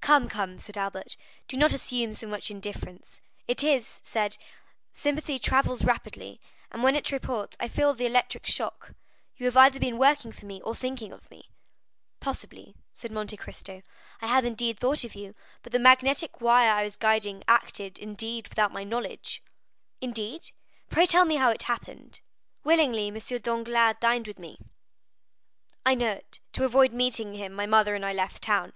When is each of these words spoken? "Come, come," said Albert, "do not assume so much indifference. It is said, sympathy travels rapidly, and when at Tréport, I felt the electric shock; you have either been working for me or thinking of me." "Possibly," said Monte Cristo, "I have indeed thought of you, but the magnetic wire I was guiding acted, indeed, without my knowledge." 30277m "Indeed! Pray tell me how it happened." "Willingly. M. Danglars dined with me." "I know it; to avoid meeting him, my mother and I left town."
"Come, 0.00 0.28
come," 0.28 0.58
said 0.58 0.76
Albert, 0.76 1.16
"do 1.46 1.56
not 1.56 1.72
assume 1.72 2.12
so 2.12 2.26
much 2.26 2.50
indifference. 2.50 3.20
It 3.46 3.62
is 3.62 4.00
said, 4.02 4.36
sympathy 4.92 5.38
travels 5.38 5.84
rapidly, 5.84 6.40
and 6.72 6.82
when 6.82 6.96
at 6.96 7.04
Tréport, 7.04 7.54
I 7.60 7.68
felt 7.68 7.96
the 7.96 8.04
electric 8.06 8.44
shock; 8.44 8.94
you 9.36 9.46
have 9.46 9.56
either 9.56 9.78
been 9.78 9.96
working 9.96 10.32
for 10.32 10.46
me 10.46 10.60
or 10.62 10.74
thinking 10.74 11.12
of 11.12 11.30
me." 11.30 11.50
"Possibly," 12.18 12.74
said 12.92 13.12
Monte 13.12 13.36
Cristo, 13.36 13.82
"I 14.20 14.26
have 14.26 14.44
indeed 14.44 14.80
thought 14.80 15.04
of 15.04 15.14
you, 15.14 15.32
but 15.62 15.70
the 15.70 15.78
magnetic 15.78 16.40
wire 16.40 16.72
I 16.72 16.82
was 16.82 16.96
guiding 16.96 17.44
acted, 17.46 18.00
indeed, 18.00 18.48
without 18.48 18.72
my 18.72 18.82
knowledge." 18.82 19.44
30277m 20.02 20.04
"Indeed! 20.06 20.50
Pray 20.90 21.06
tell 21.06 21.24
me 21.24 21.36
how 21.36 21.50
it 21.50 21.62
happened." 21.62 22.20
"Willingly. 22.64 23.06
M. 23.06 23.16
Danglars 23.18 23.94
dined 24.00 24.26
with 24.26 24.40
me." 24.40 24.58
"I 25.86 25.94
know 25.94 26.10
it; 26.10 26.40
to 26.54 26.64
avoid 26.64 26.92
meeting 26.92 27.34
him, 27.34 27.52
my 27.52 27.66
mother 27.66 27.94
and 27.94 28.04
I 28.04 28.12
left 28.12 28.42
town." 28.42 28.72